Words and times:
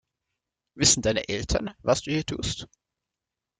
Wissen 0.73 1.03
deine 1.03 1.29
Eltern, 1.29 1.75
was 1.83 2.01
du 2.01 2.09
hier 2.09 2.25
tust? 2.25 2.67